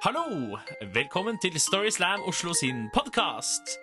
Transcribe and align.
Hallo! 0.00 0.56
Velkommen 0.94 1.36
til 1.38 1.60
Storyslam 1.60 2.22
Oslo 2.24 2.54
sin 2.56 2.86
podkast. 2.94 3.74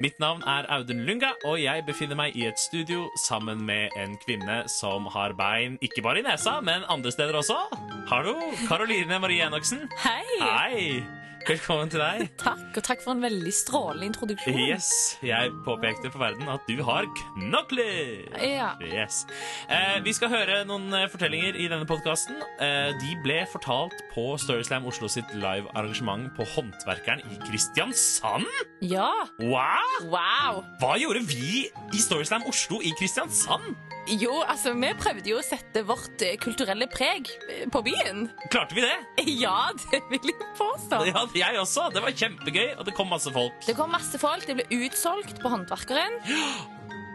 Mitt 0.00 0.20
navn 0.22 0.44
er 0.46 0.68
Audun 0.70 1.00
Lunga, 1.02 1.32
og 1.44 1.58
jeg 1.62 1.82
befinner 1.88 2.14
meg 2.14 2.36
i 2.38 2.46
et 2.46 2.62
studio 2.62 3.08
sammen 3.24 3.64
med 3.66 3.90
en 3.98 4.14
kvinne 4.22 4.60
som 4.70 5.10
har 5.10 5.34
bein 5.34 5.74
ikke 5.82 6.04
bare 6.06 6.22
i 6.22 6.26
nesa, 6.28 6.60
men 6.62 6.86
andre 6.86 7.10
steder 7.10 7.34
også. 7.42 7.58
Hallo! 8.06 8.38
Karoline 8.68 9.18
Marie 9.18 9.42
Enoksen. 9.42 9.88
Hei! 10.06 10.22
Hei! 10.38 11.23
Velkommen 11.44 11.90
til 11.92 12.00
deg. 12.00 12.22
Takk, 12.40 12.60
og 12.72 12.84
takk 12.86 13.02
for 13.04 13.12
en 13.12 13.20
veldig 13.20 13.50
strålende 13.52 14.06
introduksjon. 14.08 14.56
Yes, 14.64 14.86
jeg 15.24 15.50
påpekte 15.66 16.08
for 16.08 16.22
verden 16.22 16.48
at 16.48 16.64
du 16.64 16.78
har 16.86 17.04
knokler. 17.18 18.24
Ja. 18.40 18.70
Yes. 18.80 19.26
Eh, 19.68 19.98
vi 20.06 20.14
skal 20.16 20.32
høre 20.32 20.62
noen 20.68 20.88
eh, 20.96 21.04
fortellinger 21.12 21.58
i 21.60 21.66
denne 21.68 21.84
podkasten. 21.88 22.40
Eh, 22.64 22.94
de 22.96 23.12
ble 23.26 23.42
fortalt 23.52 24.00
på 24.14 24.24
Storyslam 24.40 24.88
Oslo 24.88 25.10
sitt 25.12 25.34
live-arrangement 25.36 26.30
på 26.38 26.48
Håndverkeren 26.54 27.20
i 27.28 27.36
Kristiansand. 27.44 28.48
ja. 28.80 29.10
Wow! 29.44 30.08
Wow! 30.08 30.62
Hva 30.80 30.94
gjorde 31.00 31.26
vi 31.28 31.66
i 31.68 32.00
Storyslam 32.00 32.48
Oslo 32.48 32.80
i 32.80 32.94
Kristiansand? 32.96 33.74
Jo, 34.06 34.42
altså, 34.44 34.74
vi 34.76 34.90
prøvde 35.00 35.30
jo 35.30 35.38
å 35.40 35.44
sette 35.44 35.80
vårt 35.88 36.20
eh, 36.26 36.34
kulturelle 36.42 36.84
preg 36.92 37.30
eh, 37.48 37.62
på 37.72 37.80
byen. 37.86 38.26
Klarte 38.52 38.76
vi 38.76 38.82
det? 38.84 38.92
Ja, 39.44 39.70
det 39.90 40.02
vil 40.10 40.28
jeg 40.28 40.48
påstå. 40.58 40.98
Ja, 41.08 41.22
jeg 41.40 41.58
også. 41.62 41.86
Det 41.94 42.02
var 42.04 42.12
kjempegøy, 42.12 42.74
og 42.78 42.84
det 42.84 42.94
kom 42.98 43.08
masse 43.08 43.32
folk. 43.32 43.56
Det 43.64 43.76
kom 43.78 43.90
masse 43.94 44.20
folk, 44.20 44.44
det 44.48 44.58
ble 44.60 44.66
utsolgt 44.84 45.40
på 45.40 45.52
Håndverkeren. 45.54 46.20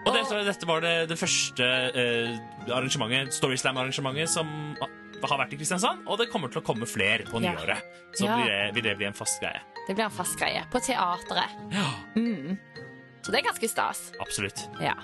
Og 0.08 0.14
dette, 0.16 0.38
dette 0.48 0.66
var 0.66 0.80
det, 0.82 0.92
det 1.12 1.18
første 1.20 1.66
eh, 1.92 2.30
arrangementet, 2.72 3.36
Storyslam-arrangementet 3.36 4.32
som 4.32 4.48
har 4.80 5.42
vært 5.42 5.52
i 5.54 5.58
Kristiansand, 5.60 6.06
og 6.08 6.16
det 6.22 6.30
kommer 6.32 6.50
til 6.50 6.62
å 6.62 6.66
komme 6.66 6.88
flere 6.88 7.28
på 7.28 7.42
Ja. 7.44 7.52
nyåret. 7.52 7.84
Så 8.16 8.24
Ja. 8.26 8.38
blir 8.40 8.48
det, 8.48 8.62
vil 8.78 8.86
det 8.88 8.94
bli 9.02 9.10
en 9.10 9.18
fast 9.20 9.44
greie. 9.44 9.60
Det 9.90 9.98
blir 10.00 10.06
en 10.08 10.16
fast 10.16 10.40
greie. 10.40 10.64
På 10.72 10.80
teatret. 10.82 11.52
Ja, 11.76 11.90
Så 12.16 13.34
det 13.36 13.42
er 13.42 13.46
ganske 13.52 13.70
stas. 13.70 14.06
absolutt. 14.24 14.64
Ja. 14.82 14.96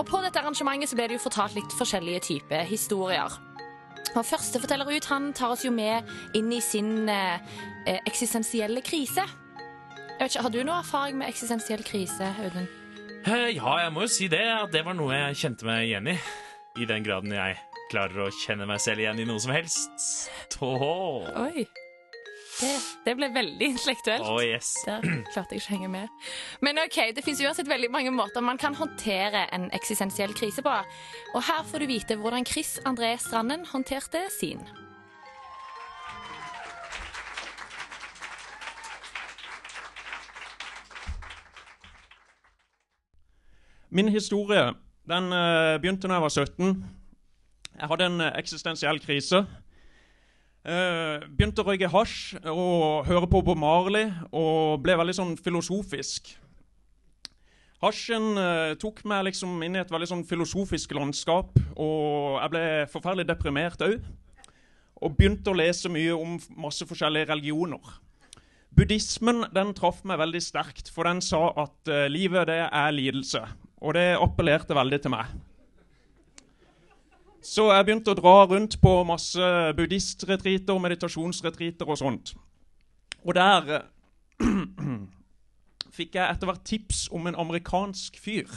Og 0.00 0.06
på 0.08 0.20
dette 0.24 0.40
arrangementet 0.40 0.88
så 0.90 0.96
ble 0.96 1.08
det 1.10 1.18
jo 1.18 1.24
fortalt 1.26 1.56
litt 1.58 1.74
forskjellige 1.76 2.22
typer 2.28 2.64
historier. 2.68 3.34
Og 4.12 4.24
første 4.28 4.60
forteller 4.60 4.88
ut, 4.92 5.08
han 5.08 5.30
tar 5.36 5.52
oss 5.54 5.64
jo 5.64 5.72
med 5.72 6.08
inn 6.36 6.50
i 6.52 6.60
sin 6.64 7.08
eh, 7.08 7.40
eh, 7.86 8.00
eksistensielle 8.08 8.82
krise. 8.84 9.24
Jeg 9.24 10.18
vet 10.20 10.30
ikke, 10.34 10.42
Har 10.44 10.52
du 10.54 10.62
noe 10.64 10.78
erfaring 10.82 11.18
med 11.20 11.28
eksistensiell 11.32 11.84
krise, 11.84 12.28
Audun? 12.44 12.68
Eh, 13.26 13.52
Ja, 13.56 13.76
jeg 13.84 13.92
må 13.92 14.04
jo 14.06 14.12
si 14.12 14.28
det, 14.28 14.42
at 14.44 14.72
det 14.72 14.84
var 14.84 14.96
noe 14.98 15.14
jeg 15.16 15.40
kjente 15.44 15.68
meg 15.68 15.86
igjen 15.88 16.12
i. 16.14 16.18
I 16.80 16.88
den 16.88 17.04
graden 17.04 17.32
jeg 17.36 17.58
klarer 17.92 18.26
å 18.26 18.32
kjenne 18.32 18.66
meg 18.68 18.80
selv 18.80 19.04
igjen 19.04 19.20
i 19.20 19.28
noe 19.28 19.40
som 19.40 19.52
helst. 19.52 20.28
Tå. 20.56 20.72
Oi. 21.36 21.66
Det, 22.62 22.72
det 23.04 23.16
ble 23.18 23.26
veldig 23.34 23.66
intellektuelt. 23.72 24.22
oh, 24.22 24.38
yes. 24.44 24.76
Der 24.86 25.02
klarte 25.32 25.56
jeg 25.56 25.62
ikke 25.64 25.72
å 25.72 25.74
henge 25.74 25.88
med. 25.90 26.28
Men 26.62 26.78
ok, 26.78 26.98
det 27.16 27.24
fins 27.26 27.40
uansett 27.42 27.66
veldig 27.66 27.88
mange 27.90 28.12
måter 28.14 28.44
man 28.44 28.60
kan 28.60 28.76
håndtere 28.78 29.48
en 29.56 29.66
eksistensiell 29.74 30.30
krise 30.38 30.62
på. 30.62 30.76
Og 31.34 31.42
her 31.42 31.66
får 31.66 31.82
du 31.82 31.88
vite 31.90 32.16
hvordan 32.20 32.46
Chris 32.46 32.76
André 32.86 33.16
Stranden 33.18 33.66
håndterte 33.72 34.28
sin. 34.30 34.62
Min 43.90 44.08
historie 44.08 44.70
den 45.10 45.32
eh, 45.34 45.80
begynte 45.82 46.06
da 46.06 46.20
jeg 46.20 46.22
var 46.28 46.30
17. 46.30 46.84
Jeg 47.74 47.90
hadde 47.90 48.06
en 48.06 48.22
eh, 48.22 48.38
eksistensiell 48.38 49.02
krise. 49.02 49.42
Eh, 50.62 51.24
begynte 51.26 51.64
å 51.64 51.66
røyke 51.66 51.88
hasj 51.90 52.36
og 52.46 53.08
høre 53.08 53.26
på 53.26 53.40
Bob 53.42 53.58
Marley 53.58 54.12
og 54.30 54.78
ble 54.84 54.94
veldig 55.00 55.16
sånn 55.18 55.32
filosofisk. 55.42 56.36
Hasjen 57.82 58.38
uh, 58.38 58.76
tok 58.78 59.00
meg 59.10 59.24
liksom 59.26 59.56
inn 59.66 59.74
i 59.74 59.80
et 59.80 59.90
veldig 59.90 60.06
sånn 60.06 60.22
filosofisk 60.22 60.92
landskap, 60.94 61.56
og 61.74 62.36
jeg 62.38 62.52
ble 62.52 62.62
forferdelig 62.92 63.26
deprimert 63.26 63.82
òg. 63.82 63.96
Og 65.02 65.16
begynte 65.18 65.50
å 65.50 65.58
lese 65.58 65.90
mye 65.90 66.14
om 66.14 66.36
masse 66.62 66.86
forskjellige 66.86 67.32
religioner. 67.32 67.96
Buddhismen 68.70 69.48
den 69.50 69.74
traff 69.74 70.04
meg 70.06 70.22
veldig 70.22 70.44
sterkt, 70.46 70.92
for 70.94 71.10
den 71.10 71.18
sa 71.26 71.48
at 71.58 71.90
uh, 71.90 72.06
livet 72.06 72.46
det 72.52 72.60
er 72.68 72.94
lidelse. 72.94 73.42
Og 73.82 73.98
det 73.98 74.12
appellerte 74.14 74.78
veldig 74.78 75.02
til 75.02 75.16
meg. 75.18 75.34
Så 77.42 77.66
jeg 77.72 77.86
begynte 77.86 78.12
å 78.12 78.18
dra 78.18 78.34
rundt 78.46 78.76
på 78.82 78.90
masse 79.06 79.46
buddhistretreater, 79.74 80.78
meditasjonsretreater 80.78 81.88
og 81.90 81.98
sånt. 81.98 82.34
Og 83.26 83.34
der 83.34 83.72
eh, 83.78 84.46
fikk 85.96 86.18
jeg 86.18 86.28
etter 86.28 86.48
hvert 86.48 86.62
tips 86.66 87.08
om 87.14 87.26
en 87.26 87.38
amerikansk 87.42 88.20
fyr 88.22 88.50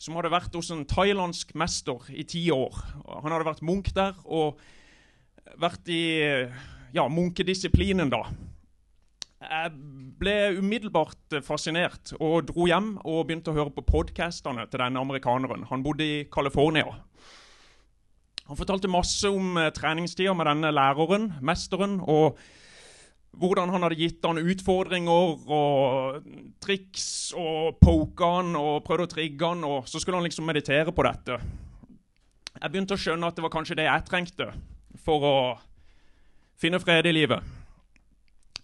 som 0.00 0.16
hadde 0.16 0.32
vært 0.32 0.56
hos 0.56 0.72
en 0.72 0.84
thailandsk 0.88 1.54
mester 1.56 2.08
i 2.12 2.24
ti 2.28 2.42
år. 2.52 2.80
Han 3.24 3.32
hadde 3.32 3.48
vært 3.48 3.64
munk 3.64 3.92
der 3.96 4.16
og 4.24 4.60
vært 5.60 5.88
i 5.88 6.02
ja, 6.96 7.06
munkedisiplinen, 7.08 8.10
da. 8.12 8.24
Jeg 9.46 9.72
ble 10.18 10.34
umiddelbart 10.56 11.36
fascinert 11.44 12.14
og 12.16 12.48
dro 12.48 12.66
hjem 12.68 12.94
og 13.04 13.26
begynte 13.28 13.52
å 13.52 13.56
høre 13.56 13.72
på 13.76 13.84
podkastene 13.86 14.64
til 14.70 14.80
denne 14.82 15.02
amerikaneren. 15.04 15.66
Han 15.70 15.84
bodde 15.84 16.04
i 16.04 16.22
California. 16.32 16.88
Han 18.46 18.58
fortalte 18.58 18.90
masse 18.90 19.28
om 19.30 19.56
eh, 19.58 19.72
treningstida 19.74 20.34
med 20.36 20.46
denne 20.50 20.70
læreren, 20.74 21.32
mesteren, 21.42 21.98
og 22.00 22.38
hvordan 23.36 23.72
han 23.74 23.84
hadde 23.84 23.98
gitt 23.98 24.24
han 24.24 24.40
utfordringer 24.40 25.50
og 25.52 26.28
triks 26.62 27.34
og 27.36 27.76
poka 27.82 28.30
han 28.38 28.54
og 28.56 28.84
prøvd 28.86 29.04
å 29.04 29.10
trigge 29.12 29.50
han, 29.50 29.64
og 29.66 29.90
så 29.90 30.00
skulle 30.00 30.20
han 30.20 30.28
liksom 30.28 30.46
meditere 30.48 30.94
på 30.94 31.04
dette. 31.04 31.40
Jeg 32.56 32.72
begynte 32.72 32.96
å 32.96 33.00
skjønne 33.00 33.28
at 33.28 33.36
det 33.36 33.44
var 33.44 33.52
kanskje 33.52 33.76
det 33.76 33.88
jeg 33.88 34.06
trengte 34.08 34.48
for 35.04 35.26
å 35.26 35.36
finne 36.56 36.80
fred 36.80 37.10
i 37.10 37.12
livet. 37.12 37.44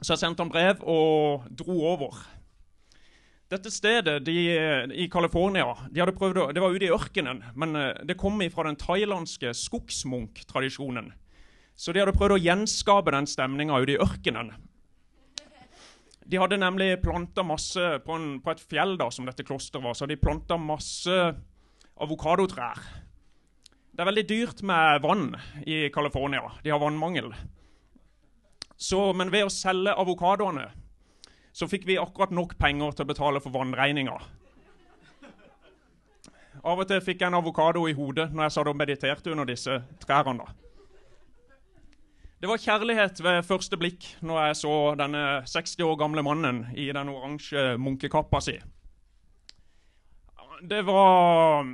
Så 0.00 0.14
jeg 0.14 0.22
sendte 0.22 0.42
han 0.42 0.52
brev 0.52 0.80
og 0.88 1.44
dro 1.52 1.76
over. 1.92 2.16
Dette 3.52 3.68
stedet 3.68 4.22
de, 4.24 4.34
i 4.96 5.08
California 5.12 5.74
de 5.92 6.00
hadde 6.00 6.14
prøvd 6.16 6.38
å, 6.40 6.44
Det 6.56 6.62
var 6.62 6.72
ute 6.72 6.86
i 6.86 6.94
ørkenen, 6.94 7.42
men 7.52 7.76
eh, 7.76 7.98
det 8.08 8.16
kom 8.20 8.40
fra 8.54 8.64
den 8.64 8.78
thailandske 8.80 9.52
skogsmunktradisjonen. 9.52 11.10
Så 11.76 11.92
de 11.92 12.00
hadde 12.00 12.16
prøvd 12.16 12.38
å 12.38 12.40
gjenskape 12.40 13.12
den 13.12 13.28
stemninga 13.28 13.80
ute 13.82 13.96
i 13.96 14.00
ørkenen. 14.00 14.54
De 16.24 16.40
hadde 16.40 16.60
nemlig 16.62 17.02
planta 17.02 17.44
masse 17.44 17.82
på, 18.06 18.16
en, 18.16 18.38
på 18.40 18.54
et 18.54 18.64
fjell 18.72 18.96
da, 18.96 19.10
som 19.12 19.28
dette 19.28 19.44
klosteret 19.44 19.84
var, 19.84 19.96
så 19.98 20.06
hadde 20.06 20.16
de 20.16 20.22
planta 20.22 20.56
masse 20.56 21.16
avokadotrær. 22.00 22.80
Det 23.92 24.00
er 24.00 24.08
veldig 24.08 24.28
dyrt 24.30 24.62
med 24.64 25.02
vann 25.04 25.26
i 25.68 25.90
California. 25.92 26.46
De 26.64 26.72
har 26.72 26.80
vannmangel. 26.80 27.34
Så, 28.80 29.10
men 29.12 29.28
ved 29.34 29.44
å 29.44 29.52
selge 29.52 29.92
avokadoene 29.92 30.70
så 31.52 31.68
fikk 31.68 31.86
vi 31.88 32.00
akkurat 32.00 32.32
nok 32.32 32.56
penger 32.60 32.96
til 32.96 33.04
å 33.04 33.10
betale 33.12 33.42
for 33.44 33.54
vannregninga. 33.54 34.16
Av 36.62 36.78
og 36.78 36.88
til 36.88 37.00
fikk 37.02 37.22
jeg 37.22 37.32
en 37.32 37.38
avokado 37.40 37.86
i 37.90 37.94
hodet 37.96 38.28
når 38.32 38.46
jeg 38.46 38.54
satt 38.56 38.68
og 38.70 38.78
mediterte 38.78 39.32
under 39.32 39.48
disse 39.48 39.80
trærne. 40.04 40.46
Det 42.42 42.50
var 42.50 42.58
kjærlighet 42.58 43.20
ved 43.22 43.44
første 43.46 43.78
blikk 43.78 44.06
når 44.26 44.38
jeg 44.48 44.58
så 44.64 44.74
denne 44.98 45.24
60 45.46 45.84
år 45.86 45.98
gamle 46.00 46.24
mannen 46.26 46.64
i 46.74 46.88
den 46.94 47.10
oransje 47.12 47.76
munkekappa 47.78 48.40
si. 48.42 48.56
Det 50.62 50.84
var 50.86 51.66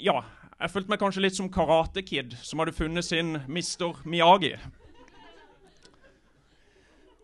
Ja, 0.00 0.22
jeg 0.60 0.72
følte 0.72 0.92
meg 0.92 1.00
kanskje 1.00 1.22
litt 1.24 1.36
som 1.36 1.50
Karate 1.52 2.00
Kid, 2.04 2.32
som 2.40 2.60
hadde 2.60 2.72
funnet 2.76 3.04
sin 3.04 3.38
mister 3.48 3.96
Miyagi. 4.04 4.54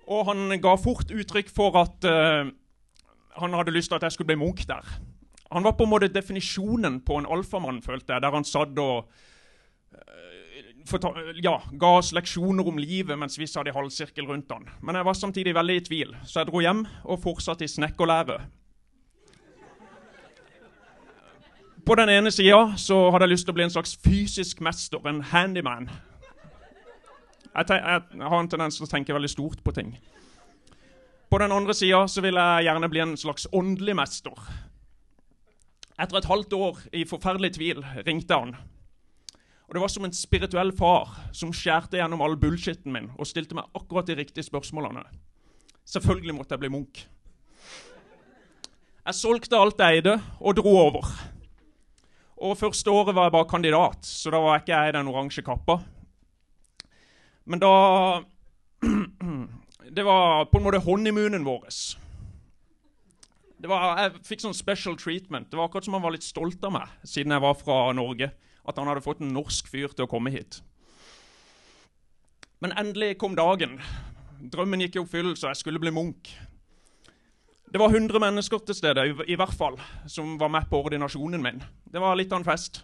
Og 0.06 0.26
han 0.28 0.60
ga 0.62 0.76
fort 0.78 1.10
uttrykk 1.10 1.50
for 1.50 1.76
at 1.80 2.06
uh, 2.06 2.50
han 3.40 3.56
hadde 3.58 3.74
lyst 3.74 3.90
til 3.90 3.98
at 3.98 4.06
jeg 4.06 4.16
skulle 4.16 4.32
bli 4.32 4.40
munk 4.40 4.62
der. 4.68 4.86
Han 5.52 5.64
var 5.64 5.76
på 5.78 5.86
en 5.86 5.90
måte 5.90 6.10
definisjonen 6.10 7.00
på 7.06 7.18
en 7.20 7.26
alfamann, 7.30 7.82
følte 7.82 8.14
jeg, 8.14 8.22
der 8.22 8.34
han 8.34 8.46
satt 8.46 8.78
og 8.82 9.10
forta- 10.86 11.34
ja, 11.42 11.62
ga 11.72 11.86
oss 11.98 12.12
leksjoner 12.12 12.68
om 12.68 12.78
livet 12.78 13.18
mens 13.18 13.38
vi 13.38 13.46
satt 13.46 13.68
i 13.68 13.74
halvsirkel 13.74 14.26
rundt 14.26 14.52
han. 14.52 14.68
Men 14.82 14.98
jeg 14.98 15.04
var 15.04 15.14
samtidig 15.14 15.54
veldig 15.54 15.76
i 15.76 15.84
tvil, 15.88 16.14
så 16.24 16.40
jeg 16.40 16.50
dro 16.50 16.62
hjem 16.62 16.86
og 17.04 17.20
fortsatte 17.22 17.64
i 17.64 17.70
snekkerlære. 17.70 18.38
På 21.86 21.94
den 21.94 22.10
ene 22.10 22.30
sida 22.34 22.64
hadde 22.66 23.22
jeg 23.22 23.30
lyst 23.30 23.46
til 23.46 23.54
å 23.54 23.58
bli 23.58 23.64
en 23.64 23.70
slags 23.70 23.94
fysisk 24.02 24.60
mester, 24.60 25.02
en 25.06 25.22
handyman. 25.22 25.90
Jeg, 27.56 27.80
jeg 27.80 28.28
har 28.28 28.38
en 28.40 28.48
tendens 28.52 28.76
til 28.76 28.84
å 28.84 28.90
tenke 28.90 29.14
veldig 29.16 29.32
stort 29.32 29.62
på 29.64 29.72
ting. 29.72 29.94
På 31.32 31.40
den 31.40 31.52
andre 31.52 31.74
sida 31.74 32.04
vil 32.22 32.38
jeg 32.38 32.66
gjerne 32.68 32.90
bli 32.92 33.02
en 33.02 33.16
slags 33.18 33.48
åndelig 33.56 33.96
mester. 33.98 34.36
Etter 35.96 36.20
et 36.20 36.28
halvt 36.28 36.52
år 36.52 36.82
i 36.92 37.06
forferdelig 37.08 37.54
tvil 37.56 37.80
ringte 38.04 38.36
han. 38.36 38.52
Og 39.66 39.74
det 39.74 39.82
var 39.82 39.90
som 39.90 40.04
en 40.06 40.14
spirituell 40.14 40.70
far 40.76 41.10
som 41.34 41.54
skjærte 41.54 41.98
gjennom 41.98 42.22
all 42.22 42.36
bullshitten 42.38 42.92
min 42.94 43.08
og 43.16 43.26
stilte 43.26 43.56
meg 43.58 43.72
akkurat 43.74 44.06
de 44.06 44.18
riktige 44.20 44.46
spørsmålene. 44.46 45.02
Selvfølgelig 45.86 46.36
måtte 46.36 46.54
jeg 46.54 46.62
bli 46.62 46.72
Munch. 46.76 47.06
Jeg 49.06 49.14
solgte 49.14 49.58
alt 49.58 49.78
jeg 49.78 50.00
eide, 50.00 50.16
og 50.42 50.56
dro 50.58 50.72
over. 50.82 51.10
Og 52.42 52.56
Første 52.58 52.90
året 52.90 53.14
var 53.14 53.28
jeg 53.28 53.36
bare 53.36 53.48
kandidat, 53.48 54.06
så 54.06 54.32
da 54.34 54.40
var 54.42 54.56
jeg 54.56 54.64
ikke 54.64 54.74
jeg 54.74 54.90
i 54.90 54.96
den 54.98 55.10
oransje 55.10 55.44
kappa. 55.46 55.78
Men 57.46 57.62
da 57.62 57.72
Det 59.96 60.02
var 60.02 60.44
på 60.50 60.58
en 60.58 60.64
måte 60.66 60.82
honeymoonen 60.82 61.44
vår. 61.46 61.68
Var, 63.66 63.84
jeg 64.02 64.24
fikk 64.26 64.42
sånn 64.42 64.56
special 64.56 64.98
treatment. 65.00 65.48
Det 65.50 65.56
var 65.56 65.70
akkurat 65.70 65.86
som 65.86 65.94
han 65.96 66.04
var 66.04 66.12
litt 66.12 66.26
stolt 66.26 66.64
av 66.66 66.74
meg, 66.74 66.90
siden 67.06 67.32
jeg 67.32 67.44
var 67.44 67.54
fra 67.56 67.76
Norge. 67.96 68.28
At 68.66 68.80
han 68.80 68.90
hadde 68.90 69.04
fått 69.04 69.22
en 69.22 69.32
norsk 69.32 69.70
fyr 69.70 69.94
til 69.94 70.04
å 70.04 70.10
komme 70.10 70.32
hit. 70.34 70.58
Men 72.60 72.74
endelig 72.76 73.14
kom 73.22 73.38
dagen. 73.38 73.78
Drømmen 74.42 74.82
gikk 74.84 74.98
i 74.98 75.02
oppfyllelse, 75.04 75.46
og 75.46 75.54
jeg 75.54 75.62
skulle 75.62 75.80
bli 75.80 75.94
munk. 75.94 76.32
Det 77.72 77.80
var 77.80 77.94
100 77.94 78.20
mennesker 78.22 78.62
til 78.66 78.76
stede, 78.78 79.06
i, 79.06 79.14
i 79.32 79.38
hvert 79.38 79.54
fall, 79.56 79.78
som 80.10 80.34
var 80.40 80.50
med 80.52 80.68
på 80.70 80.82
ordinasjonen 80.82 81.42
min. 81.42 81.62
Det 81.86 82.02
var 82.02 82.18
litt 82.18 82.34
av 82.34 82.42
en 82.42 82.48
fest. 82.48 82.82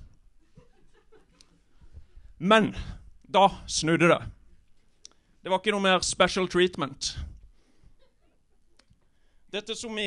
Men 2.38 2.72
da 3.22 3.48
snudde 3.70 4.10
det. 4.14 4.22
Det 5.42 5.50
var 5.50 5.58
ikke 5.58 5.72
noe 5.74 5.82
mer 5.82 6.04
special 6.06 6.46
treatment. 6.46 7.16
Dette 9.52 9.74
som 9.76 9.96
i, 9.98 10.06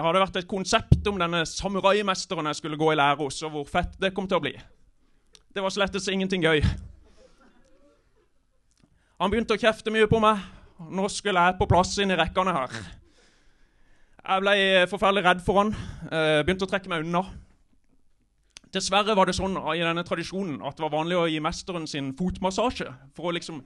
hadde 0.00 0.22
vært 0.22 0.38
et 0.38 0.48
konsept 0.48 1.08
om 1.10 1.18
denne 1.20 1.42
samuraimesteren 1.50 2.46
jeg 2.48 2.60
skulle 2.60 2.78
gå 2.80 2.92
i 2.94 2.96
lære 2.96 3.18
hos, 3.18 3.42
og 3.42 3.52
hvor 3.56 3.66
fett 3.68 3.98
det 4.00 4.14
kom 4.14 4.30
til 4.30 4.38
å 4.38 4.44
bli. 4.46 4.54
Det 5.52 5.60
var 5.60 5.74
slettes 5.74 6.06
ingenting 6.08 6.46
gøy. 6.46 6.62
Han 9.20 9.34
begynte 9.34 9.58
å 9.58 9.60
kjefte 9.60 9.92
mye 9.92 10.08
på 10.08 10.22
meg. 10.22 10.40
Nå 10.94 11.10
skulle 11.12 11.42
jeg 11.42 11.58
på 11.58 11.68
plass 11.70 11.92
inn 12.00 12.14
i 12.14 12.18
rekkene 12.18 12.54
her. 12.56 12.80
Jeg 14.22 14.46
ble 14.46 14.56
forferdelig 14.94 15.26
redd 15.26 15.44
for 15.44 15.58
han. 15.58 15.76
Eh, 16.06 16.40
begynte 16.46 16.64
å 16.66 16.70
trekke 16.70 16.90
meg 16.90 17.04
unna. 17.04 17.26
Dessverre 18.72 19.18
var 19.18 19.28
det 19.28 19.36
sånn 19.36 19.58
i 19.74 19.82
denne 19.82 20.06
tradisjonen 20.06 20.62
at 20.64 20.78
det 20.78 20.86
var 20.86 20.94
vanlig 20.94 21.18
å 21.18 21.28
gi 21.28 21.42
mesteren 21.44 21.84
sin 21.90 22.14
fotmassasje 22.16 22.88
for 23.12 23.28
å 23.28 23.34
liksom 23.36 23.60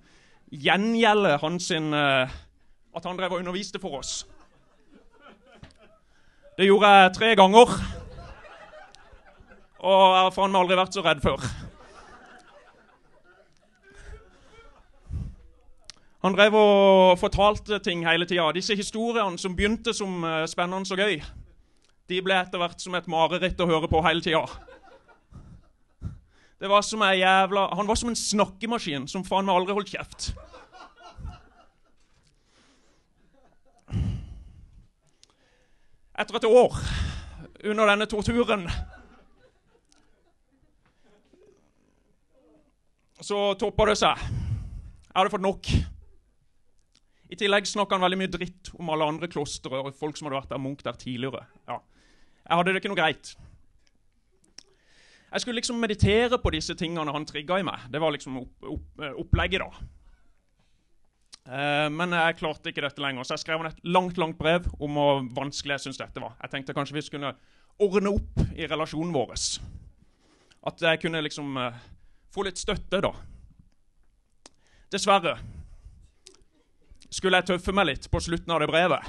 gjengjelde 0.52 1.36
hans 1.42 1.70
eh, 1.70 2.34
at 2.96 3.04
han 3.04 3.18
drev 3.18 3.36
og 3.36 3.42
underviste 3.42 3.80
for 3.82 3.98
oss. 4.00 4.24
Det 6.56 6.64
gjorde 6.64 6.88
jeg 6.88 7.14
tre 7.18 7.34
ganger. 7.36 7.72
Og 9.86 10.02
jeg 10.16 10.22
har 10.24 10.32
faen 10.32 10.54
meg 10.54 10.62
aldri 10.62 10.78
vært 10.78 10.96
så 10.96 11.02
redd 11.04 11.20
før. 11.24 11.42
Han 16.24 16.34
drev 16.34 16.56
og 16.58 17.18
fortalte 17.20 17.78
ting 17.84 18.06
hele 18.08 18.26
tida. 18.26 18.48
Disse 18.56 18.74
historiene 18.74 19.38
som 19.38 19.54
begynte 19.54 19.92
som 19.94 20.24
uh, 20.24 20.46
spennende 20.48 20.88
og 20.90 20.98
gøy, 20.98 21.20
de 22.08 22.22
ble 22.24 22.38
etter 22.40 22.58
hvert 22.58 22.80
som 22.82 22.96
et 22.98 23.06
mareritt 23.10 23.60
å 23.60 23.68
høre 23.68 23.90
på 23.90 24.00
hele 24.02 24.24
tida. 24.24 24.46
Det 26.56 26.68
var 26.72 26.82
som 26.82 27.02
ei 27.04 27.18
jævla 27.20 27.66
Han 27.76 27.88
var 27.88 27.98
som 28.00 28.08
en 28.08 28.16
snakkemaskin 28.16 29.08
som 29.08 29.24
faen 29.24 29.44
meg 29.44 29.58
aldri 29.58 29.76
holdt 29.76 29.92
kjeft. 29.92 30.30
Etter 36.16 36.38
et 36.38 36.46
år 36.48 36.78
under 37.66 37.90
denne 37.90 38.06
torturen 38.08 38.64
så 43.20 43.40
toppa 43.60 43.88
det 43.90 43.98
seg. 44.00 44.20
Jeg 44.20 45.16
hadde 45.16 45.32
fått 45.32 45.44
nok. 45.44 45.68
I 47.32 47.36
tillegg 47.40 47.66
snakka 47.68 47.96
han 47.96 48.04
veldig 48.04 48.18
mye 48.20 48.32
dritt 48.32 48.70
om 48.78 48.92
alle 48.92 49.08
andre 49.10 49.28
klostre 49.32 49.80
og 49.80 49.96
folk 49.98 50.16
som 50.16 50.28
hadde 50.28 50.38
vært 50.38 50.52
der 50.52 50.62
munk 50.62 50.84
der 50.86 50.96
tidligere. 51.00 51.42
Ja. 51.68 51.80
Jeg 52.46 52.60
hadde 52.60 52.72
det 52.72 52.80
ikke 52.80 52.92
noe 52.92 53.00
greit. 53.00 53.32
Jeg 55.36 55.42
skulle 55.42 55.58
liksom 55.58 55.76
meditere 55.76 56.38
på 56.40 56.50
disse 56.54 56.72
tingene 56.80 57.12
han 57.12 57.26
trigga 57.28 57.58
i 57.60 57.64
meg. 57.66 57.82
Det 57.92 58.00
var 58.00 58.14
liksom 58.14 58.38
opp, 58.40 58.54
opp, 58.72 59.02
opplegget, 59.20 59.60
da. 59.60 59.82
Uh, 61.46 61.88
men 61.92 62.14
jeg 62.16 62.38
klarte 62.38 62.72
ikke 62.72 62.80
dette 62.80 63.02
lenger, 63.04 63.26
så 63.28 63.36
jeg 63.36 63.42
skrev 63.42 63.66
et 63.68 63.82
langt 63.84 64.16
langt 64.16 64.38
brev 64.38 64.64
om 64.80 64.96
hvor 64.96 65.20
vanskelig 65.36 65.74
jeg 65.74 65.82
syntes 65.84 66.00
dette 66.00 66.22
var. 66.24 66.38
Jeg 66.40 66.54
tenkte 66.54 66.74
kanskje 66.78 66.96
vi 66.96 67.04
skulle 67.04 67.34
ordne 67.84 68.14
opp 68.16 68.40
i 68.56 68.64
relasjonen 68.64 69.12
vår. 69.12 69.34
At 70.72 70.86
jeg 70.88 71.02
kunne 71.04 71.20
liksom 71.28 71.60
uh, 71.60 71.84
få 72.32 72.46
litt 72.48 72.62
støtte, 72.64 73.02
da. 73.04 73.12
Dessverre 74.88 75.36
skulle 77.10 77.42
jeg 77.42 77.50
tøffe 77.52 77.76
meg 77.76 77.90
litt 77.90 78.08
på 78.08 78.24
slutten 78.24 78.56
av 78.56 78.64
det 78.64 78.70
brevet. 78.72 79.04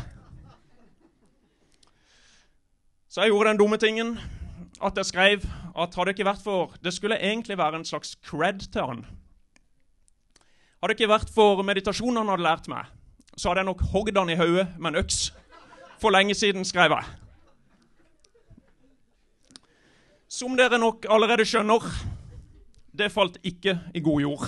Så 3.07 3.23
jeg 3.23 3.31
gjorde 3.31 3.55
den 3.55 3.63
dumme 3.63 3.79
tingen 3.79 4.17
at 4.83 4.97
jeg 4.97 5.05
skrev 5.05 5.45
at 5.77 5.95
hadde 5.95 6.09
det 6.09 6.15
ikke 6.17 6.29
vært 6.29 6.43
for 6.43 6.73
Det 6.83 6.93
skulle 6.93 7.17
egentlig 7.17 7.57
være 7.57 7.79
en 7.79 7.85
slags 7.85 8.15
cred 8.25 8.59
til 8.71 8.81
han. 8.81 9.05
Hadde 10.81 10.93
det 10.93 10.99
ikke 10.99 11.13
vært 11.13 11.31
for 11.33 11.61
meditasjonen 11.65 12.21
han 12.21 12.29
hadde 12.29 12.45
lært 12.45 12.67
meg, 12.69 12.85
så 13.37 13.49
hadde 13.49 13.63
jeg 13.63 13.69
nok 13.71 13.81
hogd 13.93 14.17
han 14.17 14.29
i 14.29 14.37
hodet 14.37 14.67
med 14.77 14.93
en 14.93 15.01
øks. 15.03 15.31
For 15.97 16.13
lenge 16.13 16.35
siden, 16.37 16.65
skrev 16.65 16.93
jeg. 16.93 17.05
Som 20.29 20.57
dere 20.57 20.77
nok 20.77 21.05
allerede 21.09 21.45
skjønner, 21.45 21.81
det 22.97 23.11
falt 23.11 23.39
ikke 23.43 23.79
i 23.95 24.01
god 24.01 24.21
jord. 24.21 24.45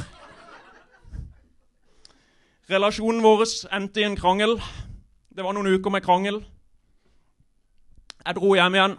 Relasjonen 2.69 3.23
vår 3.25 3.47
endte 3.73 4.01
i 4.01 4.05
en 4.05 4.17
krangel. 4.17 4.59
Det 5.33 5.41
var 5.41 5.55
noen 5.57 5.71
uker 5.73 5.89
med 5.89 6.05
krangel. 6.05 6.43
Jeg 8.25 8.35
dro 8.37 8.53
hjem 8.53 8.75
igjen. 8.77 8.97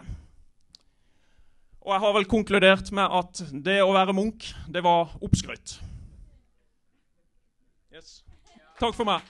Og 1.81 1.93
jeg 1.95 2.03
har 2.03 2.13
vel 2.13 2.27
konkludert 2.29 2.91
med 2.93 3.13
at 3.17 3.41
det 3.65 3.79
å 3.81 3.93
være 3.95 4.13
Munch, 4.13 4.51
det 4.69 4.83
var 4.85 5.15
oppskrytt. 5.21 5.79
Yes. 7.91 8.21
Takk 8.79 8.93
for 8.97 9.09
meg. 9.09 9.25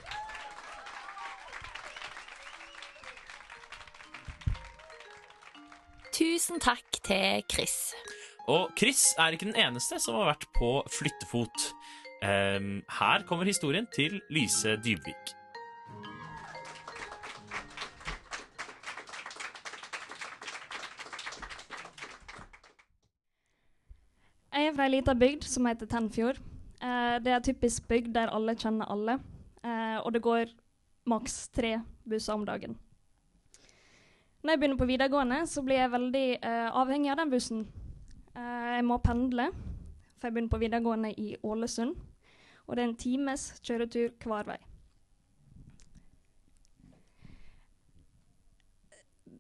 Tusen 6.12 6.60
takk 6.62 7.00
til 7.08 7.42
Chris. 7.50 7.94
Og 8.52 8.70
Chris 8.78 9.14
er 9.18 9.34
ikke 9.34 9.48
den 9.48 9.58
eneste 9.58 9.98
som 10.04 10.20
har 10.20 10.34
vært 10.34 10.50
på 10.58 10.74
flyttefot. 10.92 11.70
Um, 12.22 12.82
her 13.00 13.24
kommer 13.26 13.48
historien 13.48 13.88
til 13.96 14.20
Lise 14.30 14.76
Dybvik. 14.84 15.41
Er 24.72 24.78
fra 24.78 24.88
ei 24.88 24.94
lita 24.94 25.14
bygd 25.18 25.44
som 25.48 25.68
heter 25.68 25.90
Tennfjord. 25.90 26.38
Eh, 26.82 27.18
det 27.24 27.32
er 27.32 27.38
en 27.38 27.44
typisk 27.44 27.88
bygd 27.90 28.14
der 28.16 28.32
alle 28.32 28.56
kjenner 28.56 28.88
alle, 28.92 29.18
eh, 29.64 29.98
og 30.00 30.14
det 30.14 30.22
går 30.24 30.54
maks 31.12 31.50
tre 31.50 31.82
busser 32.08 32.34
om 32.34 32.46
dagen. 32.46 32.78
Når 34.42 34.52
jeg 34.52 34.60
begynner 34.60 34.80
på 34.80 34.88
videregående, 34.90 35.42
så 35.48 35.62
blir 35.62 35.82
jeg 35.82 35.92
veldig 35.92 36.28
eh, 36.40 36.70
avhengig 36.72 37.12
av 37.12 37.20
den 37.20 37.34
bussen. 37.34 37.68
Eh, 38.36 38.72
jeg 38.78 38.88
må 38.88 38.98
pendle, 39.04 39.50
for 40.18 40.30
jeg 40.30 40.34
begynner 40.34 40.56
på 40.56 40.62
videregående 40.64 41.14
i 41.20 41.36
Ålesund. 41.44 41.96
Og 42.68 42.76
det 42.76 42.84
er 42.84 42.90
en 42.90 42.96
times 42.96 43.48
kjøretur 43.62 44.10
hver 44.24 44.48
vei. 44.48 44.60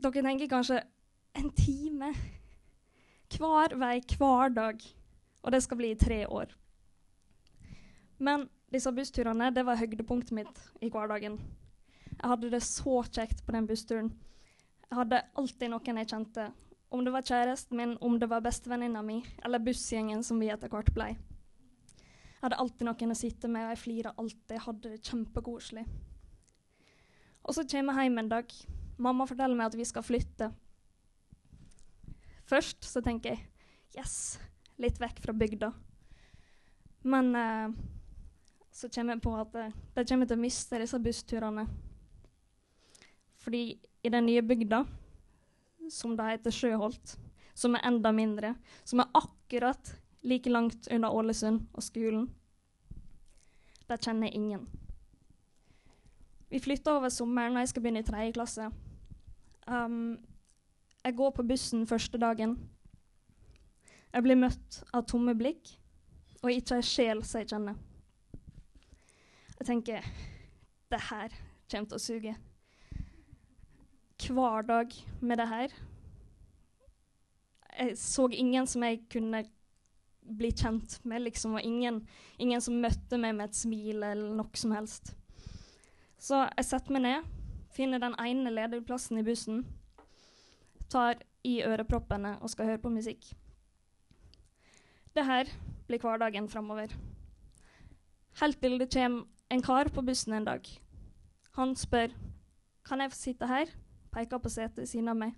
Dere 0.02 0.24
tenker 0.26 0.50
kanskje 0.50 0.82
en 1.38 1.52
time 1.56 2.16
hver 3.32 3.78
vei 3.80 4.02
hver 4.18 4.50
dag. 4.50 4.82
Og 5.42 5.52
det 5.52 5.64
skal 5.64 5.78
bli 5.78 5.92
i 5.92 6.00
tre 6.00 6.24
år. 6.28 6.52
Men 8.22 8.46
disse 8.72 8.92
bussturene 8.94 9.50
det 9.54 9.66
var 9.66 9.80
høydepunktet 9.80 10.36
mitt 10.38 10.60
i 10.82 10.92
hverdagen. 10.94 11.40
Jeg 12.12 12.30
hadde 12.30 12.52
det 12.54 12.62
så 12.64 13.02
kjekt 13.08 13.42
på 13.46 13.56
den 13.56 13.68
bussturen. 13.68 14.12
Jeg 14.90 15.00
hadde 15.00 15.24
alltid 15.40 15.72
noen 15.72 16.02
jeg 16.02 16.12
kjente. 16.12 16.52
Om 16.92 17.06
det 17.06 17.14
var 17.16 17.26
kjæresten 17.26 17.78
min, 17.80 17.96
om 18.04 18.20
det 18.20 18.28
var 18.30 18.44
bestevenninna 18.44 19.02
mi, 19.02 19.22
eller 19.46 19.64
bussgjengen 19.64 20.24
som 20.28 20.40
vi 20.40 20.52
etter 20.52 20.70
hvert 20.70 20.92
ble. 20.94 21.14
Jeg 21.16 22.44
hadde 22.44 22.60
alltid 22.60 22.88
noen 22.88 23.14
å 23.14 23.18
sitte 23.18 23.48
med, 23.48 23.64
og 23.64 23.72
jeg 23.72 23.80
flira 23.80 24.14
alltid. 24.18 24.56
Jeg 24.58 24.66
hadde 24.66 24.92
det 24.92 25.04
kjempekoselig. 25.08 25.86
Og 27.42 27.56
så 27.56 27.66
kommer 27.66 27.98
jeg 27.98 28.10
hjem 28.10 28.22
en 28.22 28.32
dag. 28.36 28.54
Mamma 29.02 29.26
forteller 29.30 29.58
meg 29.58 29.72
at 29.72 29.80
vi 29.80 29.88
skal 29.88 30.06
flytte. 30.06 30.52
Først 32.52 32.86
så 32.86 33.02
tenker 33.02 33.34
jeg 33.34 33.48
yes, 33.98 34.36
litt 34.82 35.00
vekk 35.02 35.22
fra 35.24 35.36
bygda. 35.38 35.72
Men 37.02 37.36
eh, 37.36 37.70
så 38.72 38.90
kommer 38.90 39.16
jeg 39.16 39.24
på 39.24 39.36
at 39.38 39.56
eh, 39.60 39.78
de 39.96 40.06
kommer 40.10 40.30
til 40.30 40.40
å 40.40 40.42
miste 40.42 40.82
disse 40.82 41.00
bussturene. 41.02 41.66
Fordi 43.42 43.64
i 44.02 44.10
den 44.14 44.28
nye 44.28 44.44
bygda, 44.46 44.84
som 45.92 46.16
da 46.18 46.30
heter 46.30 46.54
Sjøholt, 46.54 47.16
som 47.54 47.76
er 47.76 47.86
enda 47.90 48.12
mindre, 48.16 48.54
som 48.84 49.02
er 49.02 49.12
akkurat 49.18 49.96
like 50.22 50.50
langt 50.50 50.88
unna 50.94 51.10
Ålesund 51.12 51.66
og 51.74 51.84
skolen. 51.84 52.30
Der 53.90 53.98
kjenner 53.98 54.30
jeg 54.30 54.38
ingen. 54.38 54.68
Vi 56.52 56.60
flytta 56.60 56.98
over 56.98 57.10
sommeren, 57.10 57.56
og 57.56 57.64
jeg 57.64 57.72
skal 57.72 57.84
begynne 57.84 58.04
i 58.04 58.08
tredje 58.08 58.36
klasse. 58.36 58.70
Um, 59.68 60.20
jeg 61.04 61.16
går 61.16 61.34
på 61.36 61.46
bussen 61.48 61.88
første 61.88 62.20
dagen. 62.22 62.58
Jeg 64.12 64.26
blir 64.26 64.40
møtt 64.40 64.82
av 64.92 65.06
tomme 65.08 65.36
blikk 65.40 65.72
og 66.42 66.52
ikke 66.52 66.82
ei 66.82 66.86
sjel 66.86 67.22
som 67.24 67.40
jeg 67.42 67.52
kjenner. 67.54 67.78
Jeg 69.60 69.68
tenker 69.70 70.08
det 70.92 71.00
her 71.08 71.34
kommer 71.72 71.88
til 71.88 71.96
å 71.96 72.04
suge. 72.04 72.36
Hver 74.22 74.66
dag 74.68 74.94
med 75.22 75.40
det 75.40 75.48
her. 75.48 75.74
Jeg 77.72 77.98
så 77.98 78.28
ingen 78.36 78.68
som 78.68 78.84
jeg 78.84 79.00
kunne 79.12 79.44
bli 80.22 80.52
kjent 80.52 81.00
med, 81.08 81.24
liksom, 81.26 81.56
og 81.58 81.66
ingen, 81.66 82.02
ingen 82.38 82.62
som 82.62 82.78
møtte 82.84 83.18
meg 83.18 83.36
med 83.38 83.50
et 83.50 83.58
smil 83.58 84.04
eller 84.04 84.36
noe 84.38 84.60
som 84.60 84.74
helst. 84.76 85.14
Så 86.22 86.44
jeg 86.46 86.68
setter 86.68 86.94
meg 86.94 87.06
ned, 87.08 87.30
finner 87.74 88.04
den 88.04 88.18
ene 88.22 88.54
ledige 88.54 88.84
i 89.18 89.26
bussen, 89.26 89.64
tar 90.92 91.24
i 91.48 91.62
øreproppene 91.66 92.36
og 92.42 92.52
skal 92.54 92.70
høre 92.70 92.84
på 92.84 92.94
musikk. 92.94 93.32
Det 95.16 95.26
her 95.28 95.50
blir 95.88 96.00
hverdagen 96.00 96.48
framover. 96.50 96.94
Helt 98.40 98.62
til 98.62 98.80
det 98.80 98.92
kommer 98.94 99.26
en 99.52 99.62
kar 99.62 99.90
på 99.92 100.02
bussen 100.02 100.34
en 100.34 100.46
dag. 100.48 100.68
Han 101.58 101.76
spør 101.76 102.14
kan 102.88 103.02
jeg 103.02 103.12
få 103.12 103.18
sitte 103.18 103.48
her, 103.48 103.66
peker 104.12 104.40
på 104.40 104.50
setet 104.50 104.78
ved 104.78 104.88
siden 104.90 105.12
av 105.12 105.18
meg. 105.20 105.36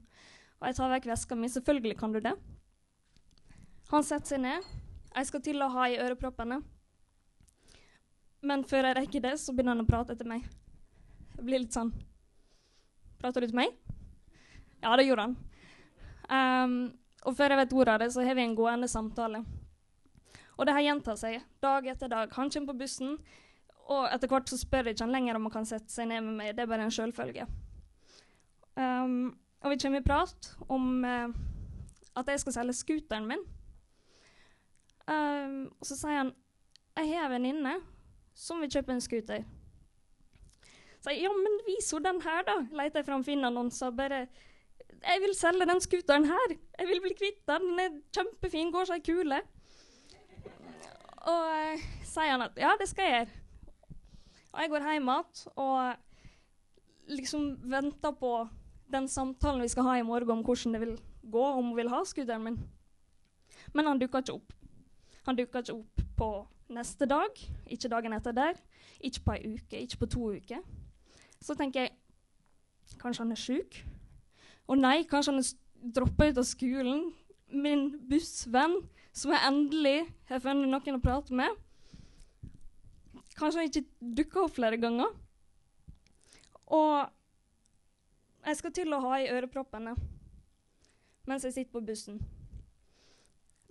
Og 0.62 0.68
jeg 0.70 0.78
tar 0.78 0.92
vekk 0.94 1.08
veska 1.10 1.36
mi. 1.36 1.50
Selvfølgelig 1.50 1.98
kan 2.00 2.14
du 2.14 2.20
det. 2.24 2.34
Han 3.90 4.06
setter 4.06 4.36
seg 4.36 4.44
ned. 4.46 4.70
Jeg 5.14 5.28
skal 5.30 5.42
til 5.46 5.62
å 5.62 5.72
ha 5.74 5.88
i 5.90 5.98
øreproppene. 6.00 6.62
Men 8.44 8.64
før 8.68 8.90
jeg 8.90 8.98
rekker 8.98 9.24
det, 9.26 9.34
så 9.40 9.54
begynner 9.54 9.76
han 9.76 9.86
å 9.86 9.90
prate 9.90 10.16
til 10.20 10.30
meg. 10.30 10.46
Det 11.34 11.44
blir 11.44 11.64
litt 11.64 11.76
sånn 11.76 11.92
Prater 13.24 13.40
du 13.40 13.48
til 13.48 13.56
meg? 13.56 13.72
Ja, 14.84 14.98
det 15.00 15.06
gjorde 15.08 15.30
han. 15.30 15.36
Um, 16.28 16.74
og 17.24 17.38
før 17.38 17.54
jeg 17.54 17.60
vet 17.62 17.76
ordet 17.78 17.94
av 17.94 18.02
det, 18.02 18.10
så 18.12 18.26
har 18.26 18.36
vi 18.36 18.44
en 18.44 18.56
gående 18.58 18.90
samtale. 18.92 19.40
Og 20.58 20.68
det 20.68 20.76
her 20.76 20.86
gjentar 20.86 21.18
seg 21.20 21.42
dag 21.64 21.88
etter 21.90 22.12
dag. 22.12 22.34
Han 22.38 22.52
kommer 22.54 22.74
på 22.74 22.84
bussen, 22.84 23.18
og 23.92 24.06
etter 24.14 24.30
hvert 24.32 24.50
så 24.50 24.60
spør 24.60 24.92
ikke 24.92 25.06
han 25.06 25.16
lenger 25.16 25.38
om 25.38 25.48
han 25.48 25.56
kan 25.58 25.68
sette 25.68 25.92
seg 25.92 26.08
ned 26.12 26.22
med 26.26 26.38
meg. 26.40 26.54
Det 26.56 26.64
er 26.64 26.70
bare 26.72 26.86
en 26.88 26.94
selvfølge. 26.94 27.48
Um, 28.76 29.34
og 29.62 29.74
vi 29.74 29.80
kommer 29.82 30.02
i 30.02 30.06
prat 30.06 30.54
om 30.72 31.04
uh, 31.06 31.34
at 32.20 32.30
jeg 32.30 32.44
skal 32.44 32.56
selge 32.60 32.78
scooteren 32.78 33.28
min. 33.30 33.44
Um, 35.04 35.58
og 35.80 35.88
så 35.88 35.98
sier 36.00 36.22
han 36.22 36.32
jeg 36.94 37.10
har 37.10 37.26
en 37.26 37.34
venninne 37.34 37.74
som 38.38 38.62
vil 38.62 38.70
kjøpe 38.72 38.94
en 38.94 39.02
scooter. 39.02 39.46
Så 41.02 41.12
jeg, 41.12 41.26
ja, 41.26 41.32
men 41.36 41.56
vis 41.68 41.90
henne 41.92 42.06
den 42.06 42.22
her, 42.24 42.44
da. 42.48 42.58
Leter 42.72 43.02
jeg 43.02 43.08
fram 43.10 43.24
Finn-annonser 43.26 43.92
bare 43.98 44.28
Jeg 45.04 45.20
vil 45.20 45.34
selge 45.36 45.68
den 45.68 45.82
scooteren 45.84 46.30
her. 46.30 46.54
Jeg 46.80 46.88
vil 46.88 47.02
bli 47.04 47.16
kvitt 47.18 47.42
den. 47.50 47.66
Den 47.74 47.82
er 47.84 47.98
kjempefin, 48.16 48.72
går 48.72 48.88
som 48.88 49.00
ei 49.00 49.04
kule. 49.04 49.42
Og 51.24 51.46
uh, 51.48 51.86
sier 52.08 52.34
han 52.34 52.46
at 52.46 52.58
ja, 52.60 52.74
det 52.80 52.90
skal 52.90 53.08
jeg 53.08 53.16
gjøre. 53.18 53.40
Og 54.54 54.62
jeg 54.62 54.70
går 54.70 54.90
hjem 54.92 55.10
igjen 55.10 55.46
og 55.64 57.14
liksom 57.14 57.48
venter 57.72 58.14
på 58.20 58.34
den 58.94 59.08
samtalen 59.10 59.64
vi 59.64 59.72
skal 59.72 59.88
ha 59.88 59.96
i 59.98 60.06
morgen 60.06 60.38
om 60.38 60.44
hvordan 60.46 60.76
det 60.76 60.82
vil 60.84 60.94
gå, 61.24 61.44
om 61.44 61.72
hun 61.72 61.78
vil 61.78 61.90
ha 61.90 62.04
scooteren 62.06 62.44
min. 62.44 62.60
Men 63.74 63.90
han 63.90 64.00
dukker 64.00 64.22
ikke 64.22 64.38
opp. 64.38 64.54
Han 65.26 65.40
dukker 65.40 65.64
ikke 65.64 65.78
opp 65.80 66.04
på 66.18 66.30
neste 66.74 67.08
dag, 67.10 67.42
ikke 67.68 67.90
dagen 67.90 68.14
etter 68.14 68.36
der, 68.36 68.60
ikke 69.00 69.24
på 69.26 69.36
ei 69.36 69.56
uke, 69.56 69.80
ikke 69.80 70.00
på 70.04 70.12
to 70.14 70.30
uker. 70.38 70.62
Så 71.42 71.56
tenker 71.60 71.88
jeg 71.88 71.94
kanskje 73.02 73.24
han 73.24 73.34
er 73.34 73.40
sjuk? 73.40 73.80
Og 74.68 74.80
nei, 74.80 75.04
kanskje 75.10 75.34
han 75.34 75.42
er 75.42 75.94
droppa 75.98 76.30
ut 76.30 76.40
av 76.40 76.48
skolen. 76.48 77.08
Min 77.54 77.90
bussvenn, 78.10 78.78
som 79.14 79.34
jeg 79.34 79.46
endelig 79.48 79.98
har 80.30 80.42
funnet 80.42 80.70
noen 80.70 80.98
å 80.98 81.04
prate 81.04 81.36
med. 81.38 81.54
Kanskje 83.38 83.62
han 83.62 83.70
ikke 83.70 84.14
dukker 84.20 84.46
opp 84.46 84.56
flere 84.58 84.80
ganger. 84.82 85.14
Og 86.74 87.10
jeg 88.44 88.60
skal 88.60 88.74
til 88.76 88.94
å 88.94 89.02
ha 89.06 89.20
i 89.22 89.30
øreproppene 89.32 89.96
mens 91.30 91.46
jeg 91.46 91.56
sitter 91.56 91.72
på 91.72 91.84
bussen. 91.88 92.18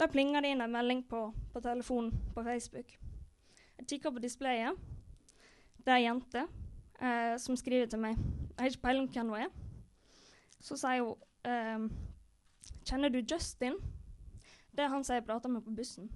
Da 0.01 0.07
plinger 0.09 0.41
det 0.41 0.55
inn 0.55 0.63
en 0.65 0.73
melding 0.73 1.03
på, 1.05 1.27
på 1.53 1.61
telefonen 1.61 2.15
på 2.33 2.45
Facebook. 2.47 2.95
Jeg 3.79 3.89
kikker 3.91 4.15
på 4.15 4.23
displayet. 4.25 4.79
Det 5.83 5.93
er 5.93 5.99
ei 5.99 6.07
jente 6.07 6.47
eh, 7.03 7.35
som 7.43 7.59
skriver 7.59 7.91
til 7.91 8.01
meg. 8.01 8.17
Jeg 8.17 8.59
har 8.63 8.71
ikke 8.71 8.87
peiling 8.87 9.11
på 9.11 9.19
hvem 9.19 9.35
hun 9.35 9.45
er. 9.45 9.53
Så 10.63 10.79
sier 10.81 11.05
hun 11.05 11.51
eh, 11.51 11.91
Kjenner 12.87 13.13
du 13.13 13.21
Justin? 13.21 13.77
Det 14.73 14.85
er 14.85 14.93
han 14.93 15.05
som 15.05 15.19
jeg 15.19 15.27
prater 15.27 15.53
med 15.53 15.65
på 15.65 15.75
bussen. 15.77 16.09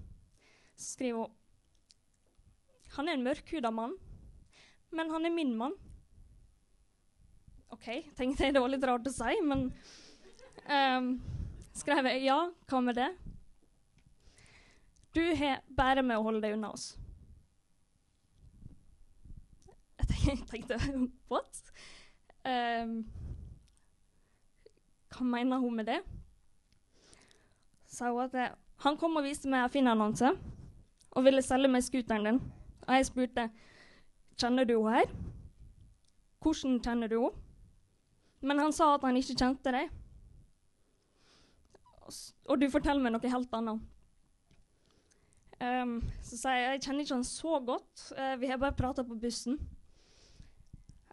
Så 0.76 0.96
skriver 0.96 1.26
hun 1.26 1.34
Han 2.96 3.08
er 3.08 3.16
en 3.18 3.25
mørkhuda 3.26 3.70
mann, 3.70 3.96
men 4.90 5.10
han 5.10 5.26
er 5.26 5.34
min 5.34 5.56
mann. 5.58 5.75
OK, 7.75 7.88
tenkte 8.16 8.46
jeg 8.46 8.54
det 8.54 8.62
var 8.62 8.70
litt 8.70 8.84
rart 8.86 9.08
å 9.10 9.12
si, 9.12 9.34
men 9.44 9.66
um, 10.70 11.08
skrev 11.76 12.06
jeg 12.08 12.22
ja, 12.25 12.38
hva 12.70 12.80
med 12.80 12.96
det? 12.96 13.10
Du 15.16 15.25
har 15.40 15.60
bare 15.76 16.04
med 16.06 16.16
å 16.20 16.25
holde 16.25 16.44
deg 16.44 16.56
unna 16.56 16.70
oss. 16.72 16.94
Jeg 20.26 20.40
tenkte 20.50 20.78
what? 21.32 21.60
Um, 22.46 23.00
hva 25.12 25.26
mener 25.26 25.60
hun 25.62 25.76
med 25.82 25.90
det? 25.90 26.00
Sa 27.96 28.10
hun 28.12 28.26
at 28.26 28.34
jeg, 28.36 28.52
han 28.84 28.96
kom 29.00 29.16
og 29.16 29.24
viste 29.24 29.48
meg 29.48 29.64
en 29.64 29.72
fin 29.72 29.88
annonse 29.88 30.28
og 31.16 31.24
ville 31.24 31.40
selge 31.44 31.70
meg 31.72 31.84
scooteren 31.84 32.28
din. 32.28 32.40
Og 32.84 32.92
jeg 32.92 33.08
spurte 33.08 33.46
kjenner 34.36 34.68
du 34.68 34.74
henne 34.76 34.98
her. 34.98 35.14
Hvordan 36.44 36.76
kjenner 36.84 37.08
du 37.08 37.16
henne? 37.22 37.42
Men 38.44 38.60
han 38.60 38.74
sa 38.76 38.92
at 38.94 39.06
han 39.06 39.16
ikke 39.16 39.38
kjente 39.38 39.72
deg. 39.72 39.88
Og 42.46 42.60
du 42.60 42.68
forteller 42.70 43.02
meg 43.02 43.16
noe 43.16 43.32
helt 43.32 43.56
annet. 43.56 43.80
Um, 45.56 45.96
så 46.20 46.36
sa 46.36 46.52
jeg 46.52 46.68
jeg 46.68 46.82
kjenner 46.84 47.06
ikke 47.06 47.16
han 47.16 47.26
så 47.26 47.56
godt. 47.64 48.04
Uh, 48.12 48.36
vi 48.42 48.52
har 48.52 48.60
bare 48.60 48.76
prata 48.76 49.06
på 49.08 49.16
bussen. 49.16 49.56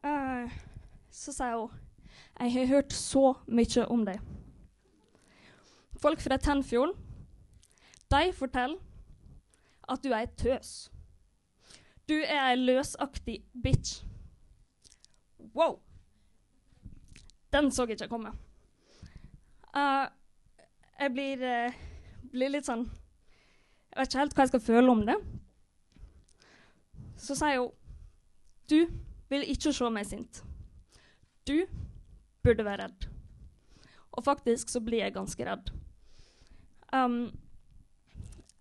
Uh, 0.03 0.51
så 1.09 1.31
sa 1.31 1.53
hun 1.55 1.71
jeg 2.41 2.51
har 2.57 2.65
hørt 2.75 2.93
så 2.93 3.37
mye 3.47 3.85
om 3.93 4.03
deg. 4.05 4.19
Folk 6.03 6.19
fra 6.19 6.38
Tennfjorden 6.38 6.98
de 8.12 8.33
forteller 8.36 8.79
at 9.89 10.03
du 10.03 10.10
er 10.12 10.25
ei 10.25 10.27
tøs. 10.38 10.72
Du 12.10 12.15
er 12.19 12.50
ei 12.50 12.57
løsaktig 12.60 13.38
bitch. 13.63 14.03
Wow! 15.55 15.79
Den 17.53 17.72
så 17.72 17.86
jeg 17.88 17.95
ikke 17.95 18.10
komme. 18.12 18.33
Uh, 19.74 20.10
jeg 21.00 21.13
blir, 21.13 21.43
uh, 21.43 21.77
blir, 22.31 22.51
litt 22.53 22.67
sånn 22.67 22.83
Jeg 22.86 23.98
vet 23.98 24.12
ikke 24.12 24.19
helt 24.19 24.36
hva 24.36 24.43
jeg 24.43 24.51
skal 24.51 24.63
føle 24.65 24.91
om 24.91 25.05
det. 25.07 25.15
Så 27.17 27.38
sier 27.39 27.63
hun 27.63 27.72
Du 28.69 28.79
vil 29.31 29.48
ikke 29.50 29.74
se 29.74 29.89
meg 29.89 30.10
sint. 30.10 30.43
Du 31.48 31.63
burde 32.43 32.65
være 32.67 32.83
redd. 32.89 33.07
Og 34.12 34.27
faktisk 34.27 34.69
så 34.69 34.83
blir 34.83 35.05
jeg 35.05 35.15
ganske 35.15 35.48
redd. 35.48 35.74
Um, 36.93 37.31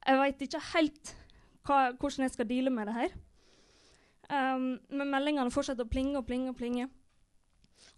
jeg 0.06 0.18
veit 0.18 0.42
ikke 0.42 0.60
helt 0.72 1.12
hva, 1.66 1.92
hvordan 1.92 2.24
jeg 2.24 2.34
skal 2.34 2.48
deale 2.48 2.72
med 2.74 2.88
det 2.88 2.96
her. 2.96 3.14
Um, 4.32 4.80
men 4.88 5.10
meldingene 5.12 5.52
fortsetter 5.52 5.84
å 5.84 5.92
plinge 5.92 6.16
og 6.18 6.26
plinge 6.26 6.50
og 6.50 6.56
plinge. 6.58 6.88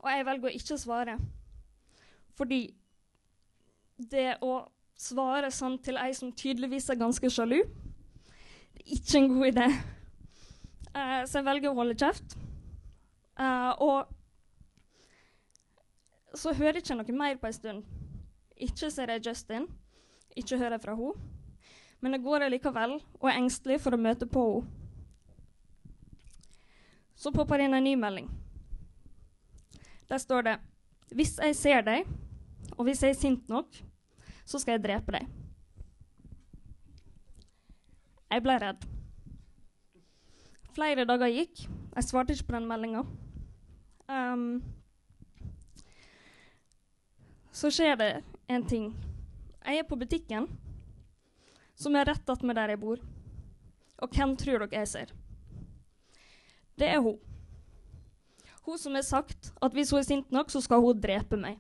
Og 0.02 0.10
jeg 0.10 0.26
velger 0.26 0.50
å 0.50 0.56
ikke 0.58 0.78
svare. 0.80 1.18
Fordi 2.34 2.60
det 4.10 4.34
å 4.42 4.56
svare 4.98 5.50
sånn 5.54 5.78
til 5.82 5.98
ei 6.00 6.10
som 6.16 6.32
tydeligvis 6.34 6.90
er 6.90 6.98
ganske 6.98 7.30
sjalu, 7.30 7.60
det 8.74 8.82
er 8.82 8.96
ikke 8.98 9.20
en 9.20 9.30
god 9.36 9.46
idé. 9.52 9.68
Uh, 10.94 11.22
så 11.26 11.38
jeg 11.38 11.46
velger 11.46 11.70
å 11.70 11.78
holde 11.78 11.98
kjeft. 11.98 12.36
Uh, 13.38 13.72
og 13.82 13.98
så 16.34 16.52
hører 16.54 16.80
jeg 16.80 16.84
ikke 16.84 16.98
noe 16.98 17.16
mer 17.18 17.38
på 17.38 17.46
en 17.48 17.56
stund. 17.56 17.80
Ikke 18.54 18.90
ser 18.90 19.10
jeg 19.14 19.24
Justin, 19.28 19.66
ikke 20.34 20.58
hører 20.58 20.76
jeg 20.76 20.84
fra 20.84 20.94
henne. 20.98 21.30
Men 22.00 22.16
jeg 22.16 22.24
går 22.24 22.48
likevel 22.52 22.98
og 23.20 23.28
er 23.30 23.38
engstelig 23.38 23.80
for 23.80 23.96
å 23.96 24.00
møte 24.00 24.28
på 24.28 24.44
henne. 24.48 24.80
Så 27.14 27.30
popper 27.32 27.60
det 27.60 27.68
inn 27.68 27.76
en 27.78 27.84
ny 27.86 27.94
melding. 27.96 28.26
Der 30.10 30.18
står 30.18 30.42
det 30.42 30.54
Hvis 31.14 31.38
jeg 31.38 31.54
ser 31.56 31.80
deg, 31.86 32.08
og 32.76 32.84
hvis 32.84 33.02
jeg 33.02 33.14
er 33.14 33.18
sint 33.18 33.48
nok, 33.48 33.76
så 34.44 34.58
skal 34.58 34.72
jeg 34.74 34.82
drepe 34.82 35.12
deg. 35.14 35.28
Jeg 38.32 38.42
ble 38.42 38.56
redd. 38.58 38.86
Flere 40.74 41.04
dager 41.06 41.30
gikk. 41.30 41.68
Jeg 41.94 42.04
svarte 42.08 42.34
ikke 42.34 42.48
på 42.48 42.56
den 42.56 42.66
meldinga. 42.66 43.04
Um, 44.08 44.62
så 47.54 47.70
skjer 47.70 47.94
det 48.00 48.10
en 48.50 48.66
ting. 48.66 48.90
Jeg 49.64 49.80
er 49.80 49.87
på 49.88 49.97
butikken, 49.97 50.49
som 51.75 51.97
er 51.97 52.09
rett 52.11 52.30
attmed 52.30 52.56
der 52.59 52.75
jeg 52.75 52.80
bor. 52.83 53.00
Og 54.02 54.11
hvem 54.12 54.35
tror 54.37 54.64
dere 54.64 54.83
jeg 54.83 54.90
ser? 54.90 55.14
Det 56.78 56.88
er 56.90 57.00
hun. 57.00 57.16
Hun 58.64 58.78
som 58.80 58.97
har 58.97 59.04
sagt 59.06 59.52
at 59.62 59.73
hvis 59.76 59.92
hun 59.92 60.00
er 60.00 60.09
sint 60.09 60.33
nok, 60.33 60.50
så 60.50 60.61
skal 60.64 60.83
hun 60.85 61.00
drepe 61.00 61.38
meg. 61.40 61.59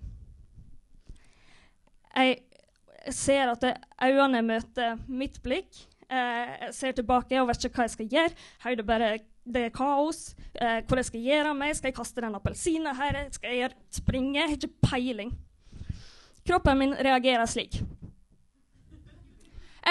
Jeg 2.14 2.38
ser 3.12 3.52
at 3.52 3.64
øynene 4.02 4.42
møter 4.42 5.00
mitt 5.08 5.40
blikk. 5.42 5.84
Eh, 6.08 6.52
jeg 6.66 6.74
ser 6.76 6.96
tilbake 6.96 7.40
og 7.40 7.48
vet 7.48 7.64
ikke 7.66 7.80
hva 7.80 7.88
jeg 7.88 7.96
skal 7.96 8.12
gjøre. 8.12 8.36
Her 8.64 8.72
er 8.72 8.80
det 8.80 8.86
bare 8.86 9.10
det 9.44 9.66
er 9.66 9.74
kaos. 9.74 10.34
Eh, 10.54 10.80
hvor 10.88 11.00
jeg 11.00 11.10
skal 11.10 11.26
gjøre 11.26 11.50
av 11.52 11.58
meg. 11.58 11.74
Skal 11.76 11.90
jeg 11.90 11.98
kaste 11.98 12.24
den 12.24 12.38
appelsinen 12.38 12.96
her? 12.96 13.18
Skal 13.34 13.58
jeg 13.58 13.74
springe? 13.92 14.38
Jeg 14.38 14.48
har 14.48 14.56
ikke 14.56 14.88
peiling. 14.88 15.34
Kroppen 16.44 16.80
min 16.80 16.96
reagerer 16.96 17.48
slik. 17.48 17.80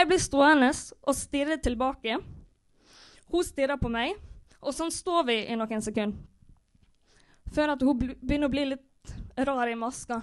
Jeg 0.03 0.09
blir 0.09 0.19
stående 0.19 0.67
og 1.07 1.15
stirre 1.15 1.55
tilbake. 1.63 2.17
Hun 3.31 3.43
stirrer 3.47 3.79
på 3.79 3.87
meg, 3.87 4.17
og 4.59 4.73
sånn 4.75 4.89
står 4.91 5.21
vi 5.29 5.37
i 5.47 5.55
noen 5.55 5.83
sekunder. 5.85 6.17
Før 7.55 7.71
at 7.71 7.85
hun 7.87 8.01
begynner 8.01 8.49
å 8.49 8.51
bli 8.51 8.65
litt 8.73 9.13
rar 9.47 9.71
i 9.71 9.77
maska. 9.79 10.17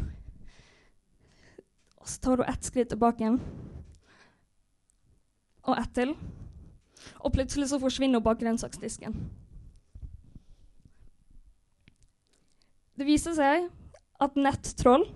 Og 1.96 2.10
så 2.12 2.20
tar 2.20 2.42
hun 2.42 2.50
ett 2.52 2.68
skritt 2.68 2.92
tilbake 2.92 3.24
igjen. 3.24 3.38
Og 5.64 5.80
ett 5.80 5.96
til. 5.96 6.12
Og 7.24 7.32
plutselig 7.38 7.70
så 7.72 7.80
forsvinner 7.80 8.20
hun 8.20 8.26
bak 8.28 8.44
grønnsaksdisken. 8.44 9.16
Det 13.00 13.08
viser 13.08 13.32
seg 13.40 13.70
at 14.20 14.36
nettroll 14.36 15.08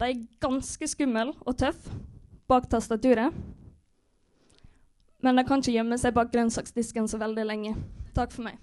de 0.00 0.08
er 0.08 0.26
ganske 0.40 0.88
skummel 0.96 1.36
og 1.44 1.60
tøff 1.60 1.92
bak 2.50 2.68
tastaturet. 2.70 3.34
Men 5.24 5.40
de 5.40 5.44
kan 5.48 5.62
ikke 5.62 5.72
gjemme 5.78 5.96
seg 6.00 6.14
bak 6.16 6.32
grønnsaksdisken 6.34 7.08
så 7.08 7.20
veldig 7.22 7.46
lenge. 7.48 7.74
Takk 8.16 8.34
for 8.34 8.44
meg. 8.48 8.60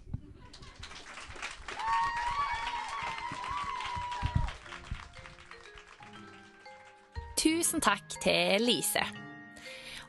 Tusen 7.42 7.82
takk 7.82 8.06
til 8.22 8.62
Lise. 8.62 9.02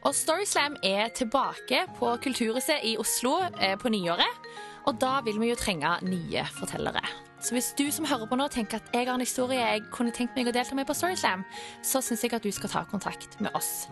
Og 0.05 0.12
Storyslam 0.19 0.76
er 0.85 1.09
tilbake 1.17 1.87
på 1.97 2.11
Kulturhuset 2.21 2.85
i 2.85 2.97
Oslo 3.00 3.38
eh, 3.57 3.79
på 3.81 3.88
nyåret. 3.88 4.49
Og 4.91 4.99
da 5.00 5.21
vil 5.25 5.38
vi 5.41 5.52
jo 5.52 5.57
trenge 5.57 5.95
nye 6.05 6.43
fortellere. 6.59 7.32
Så 7.42 7.56
hvis 7.56 7.72
du 7.75 7.88
som 7.90 8.06
hører 8.06 8.28
på 8.30 8.38
nå 8.38 8.46
tenker 8.54 8.78
at 8.78 8.92
jeg 8.94 9.08
har 9.08 9.16
en 9.16 9.25
historie 9.25 9.58
jeg 9.58 9.82
kunne 9.90 10.14
tenkt 10.14 10.37
meg 10.38 10.46
å 10.46 10.54
delta 10.54 10.76
med 10.78 10.87
på 10.87 10.94
Storyslam, 10.94 11.42
så 11.82 11.99
syns 11.99 12.22
jeg 12.22 12.37
at 12.37 12.44
du 12.44 12.52
skal 12.54 12.70
ta 12.70 12.84
kontakt 12.87 13.34
med 13.42 13.50
oss. 13.58 13.88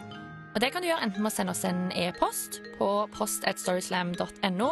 Og 0.55 0.63
det 0.63 0.71
kan 0.71 0.83
du 0.83 0.89
gjøre 0.89 1.03
enten 1.07 1.23
med 1.23 1.33
å 1.33 1.35
sende 1.35 1.55
oss 1.55 1.65
en 1.67 1.89
e-post 1.99 2.61
på 2.79 2.89
post.storyslam.no, 3.15 4.71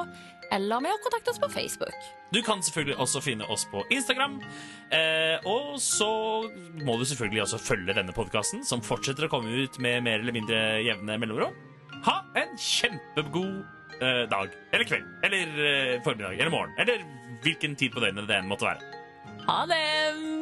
eller 0.55 0.83
med 0.83 0.95
å 0.95 1.01
kontakte 1.03 1.35
oss 1.35 1.43
på 1.43 1.51
Facebook. 1.53 2.07
Du 2.31 2.39
kan 2.45 2.63
selvfølgelig 2.63 2.99
også 3.03 3.23
finne 3.25 3.47
oss 3.51 3.67
på 3.71 3.83
Instagram. 3.95 4.39
Eh, 4.95 5.49
og 5.49 5.77
så 5.83 6.11
må 6.87 6.97
du 6.99 7.05
selvfølgelig 7.09 7.45
også 7.45 7.61
følge 7.63 7.99
denne 7.99 8.15
podkasten, 8.15 8.63
som 8.67 8.85
fortsetter 8.85 9.27
å 9.27 9.33
komme 9.33 9.53
ut 9.59 9.79
med 9.83 10.07
mer 10.07 10.23
eller 10.23 10.39
mindre 10.39 10.63
jevne 10.87 11.19
mellomrom. 11.21 11.57
Ha 12.07 12.19
en 12.39 12.55
kjempegod 12.63 13.59
eh, 13.99 14.25
dag. 14.31 14.55
Eller 14.73 14.89
kveld. 14.89 15.09
Eller 15.27 15.65
eh, 15.67 15.95
formiddag. 16.07 16.39
Eller 16.39 16.55
morgen. 16.55 16.75
Eller 16.79 17.03
hvilken 17.45 17.77
tid 17.79 17.95
på 17.95 18.03
døgnet 18.05 18.29
det 18.29 18.41
enn 18.41 18.51
måtte 18.51 18.69
være. 18.69 18.99
Ha 19.49 19.63
det! 19.71 20.38